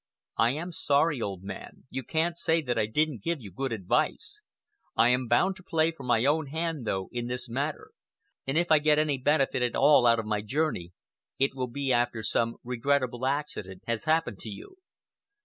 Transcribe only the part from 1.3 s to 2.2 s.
man. You